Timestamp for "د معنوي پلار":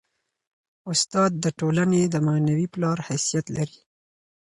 2.09-2.97